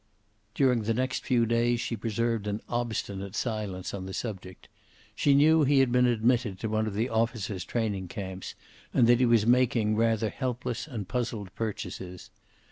[0.55, 4.67] During the next few days she preserved an obstinate silence on the subject.
[5.15, 8.55] She knew he had been admitted to one of the officers' training camps,
[8.95, 12.31] and that he was making rather helpless and puzzled purchases.